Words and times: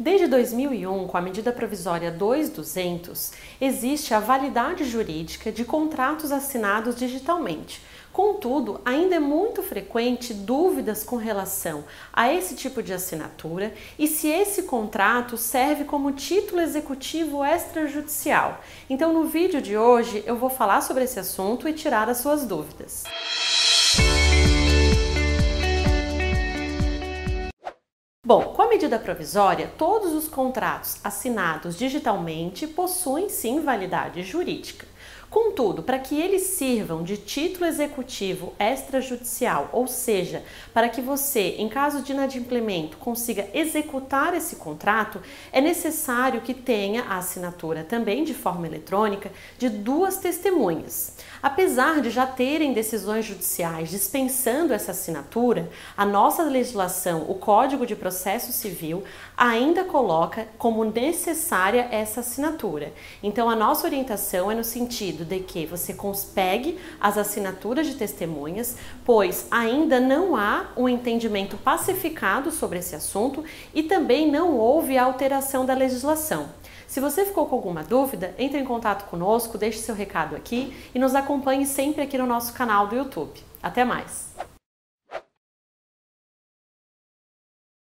Desde 0.00 0.28
2001, 0.28 1.08
com 1.08 1.16
a 1.16 1.20
medida 1.20 1.50
provisória 1.50 2.12
2200, 2.12 3.32
existe 3.60 4.14
a 4.14 4.20
validade 4.20 4.84
jurídica 4.84 5.50
de 5.50 5.64
contratos 5.64 6.30
assinados 6.30 6.94
digitalmente. 6.94 7.82
Contudo, 8.12 8.80
ainda 8.84 9.16
é 9.16 9.18
muito 9.18 9.60
frequente 9.60 10.32
dúvidas 10.32 11.02
com 11.02 11.16
relação 11.16 11.84
a 12.12 12.32
esse 12.32 12.54
tipo 12.54 12.80
de 12.80 12.92
assinatura 12.92 13.74
e 13.98 14.06
se 14.06 14.28
esse 14.28 14.62
contrato 14.62 15.36
serve 15.36 15.82
como 15.82 16.12
título 16.12 16.60
executivo 16.60 17.44
extrajudicial. 17.44 18.60
Então, 18.88 19.12
no 19.12 19.24
vídeo 19.24 19.60
de 19.60 19.76
hoje, 19.76 20.22
eu 20.26 20.36
vou 20.36 20.48
falar 20.48 20.80
sobre 20.80 21.04
esse 21.04 21.18
assunto 21.18 21.68
e 21.68 21.72
tirar 21.72 22.08
as 22.08 22.18
suas 22.18 22.44
dúvidas. 22.44 23.02
Bom, 28.28 28.52
com 28.52 28.60
a 28.60 28.68
medida 28.68 28.98
provisória, 28.98 29.72
todos 29.78 30.12
os 30.12 30.28
contratos 30.28 30.98
assinados 31.02 31.78
digitalmente 31.78 32.66
possuem 32.66 33.30
sim 33.30 33.62
validade 33.62 34.22
jurídica. 34.22 34.86
Contudo, 35.30 35.82
para 35.82 35.98
que 35.98 36.18
eles 36.18 36.42
sirvam 36.42 37.02
de 37.02 37.18
título 37.18 37.66
executivo 37.66 38.54
extrajudicial, 38.58 39.68
ou 39.72 39.86
seja, 39.86 40.42
para 40.72 40.88
que 40.88 41.02
você, 41.02 41.56
em 41.58 41.68
caso 41.68 42.00
de 42.00 42.12
inadimplemento, 42.12 42.96
consiga 42.96 43.46
executar 43.52 44.32
esse 44.32 44.56
contrato, 44.56 45.20
é 45.52 45.60
necessário 45.60 46.40
que 46.40 46.54
tenha 46.54 47.02
a 47.02 47.18
assinatura 47.18 47.84
também 47.84 48.24
de 48.24 48.32
forma 48.32 48.66
eletrônica 48.66 49.30
de 49.58 49.68
duas 49.68 50.16
testemunhas. 50.16 51.12
Apesar 51.42 52.00
de 52.00 52.08
já 52.08 52.26
terem 52.26 52.72
decisões 52.72 53.26
judiciais 53.26 53.90
dispensando 53.90 54.72
essa 54.72 54.92
assinatura, 54.92 55.68
a 55.94 56.06
nossa 56.06 56.42
legislação, 56.42 57.26
o 57.28 57.34
Código 57.34 57.84
de 57.84 57.94
Processo 57.94 58.50
Civil, 58.50 59.04
ainda 59.36 59.84
coloca 59.84 60.48
como 60.56 60.84
necessária 60.84 61.86
essa 61.90 62.20
assinatura. 62.20 62.92
Então, 63.22 63.50
a 63.50 63.54
nossa 63.54 63.86
orientação 63.86 64.50
é 64.50 64.54
no 64.54 64.64
sentido 64.64 65.17
sentido 65.18 65.24
de 65.24 65.40
que 65.40 65.66
você 65.66 65.96
pegue 66.34 66.78
as 67.00 67.18
assinaturas 67.18 67.86
de 67.86 67.94
testemunhas, 67.94 68.76
pois 69.04 69.46
ainda 69.50 69.98
não 69.98 70.36
há 70.36 70.68
um 70.76 70.88
entendimento 70.88 71.56
pacificado 71.56 72.50
sobre 72.50 72.78
esse 72.78 72.94
assunto 72.94 73.44
e 73.74 73.82
também 73.82 74.30
não 74.30 74.56
houve 74.56 74.96
alteração 74.96 75.64
da 75.66 75.74
legislação. 75.74 76.48
Se 76.86 77.00
você 77.00 77.24
ficou 77.24 77.46
com 77.46 77.56
alguma 77.56 77.82
dúvida, 77.82 78.34
entre 78.38 78.58
em 78.58 78.64
contato 78.64 79.08
conosco, 79.08 79.58
deixe 79.58 79.78
seu 79.78 79.94
recado 79.94 80.34
aqui 80.36 80.74
e 80.94 80.98
nos 80.98 81.14
acompanhe 81.14 81.66
sempre 81.66 82.02
aqui 82.02 82.16
no 82.16 82.26
nosso 82.26 82.52
canal 82.52 82.86
do 82.86 82.96
YouTube. 82.96 83.40
Até 83.62 83.84
mais! 83.84 84.37